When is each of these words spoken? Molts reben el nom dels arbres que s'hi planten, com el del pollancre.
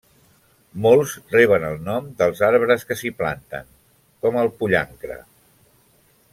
Molts 0.85 1.11
reben 1.35 1.65
el 1.67 1.77
nom 1.89 2.07
dels 2.23 2.41
arbres 2.49 2.87
que 2.91 2.99
s'hi 3.03 3.13
planten, 3.21 3.71
com 4.27 4.41
el 4.41 4.51
del 4.51 4.55
pollancre. 4.63 5.23